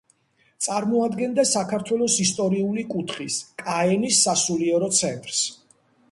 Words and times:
წარმოადგენდა 0.67 1.43
საქართველოს 1.49 2.15
ისტორიული 2.23 2.85
კუთხის, 2.93 3.37
კაენის 3.63 4.23
სასულიერო 4.29 4.89
ცენტრს. 5.01 5.43